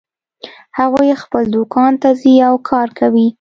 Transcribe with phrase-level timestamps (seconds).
[0.79, 3.27] هغوی خپل دوکان ته ځي او کار کوي